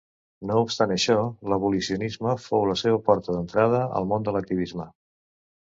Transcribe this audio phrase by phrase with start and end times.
[0.51, 1.17] No obstant això,
[1.53, 4.91] l'abolicionisme fou la seva porta d'entrada al món de l'activisme.